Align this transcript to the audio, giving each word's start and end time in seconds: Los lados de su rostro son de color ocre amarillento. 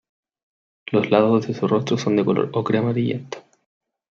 Los 0.87 1.11
lados 1.11 1.45
de 1.45 1.53
su 1.53 1.67
rostro 1.67 1.95
son 1.95 2.15
de 2.15 2.25
color 2.25 2.49
ocre 2.53 2.79
amarillento. 2.79 3.37